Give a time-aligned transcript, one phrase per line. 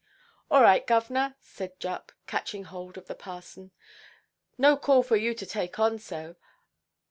[0.49, 3.69] "All right, govʼnor!" said Jupp, catching hold of the parson;
[4.57, 6.37] "no call for you to take on so.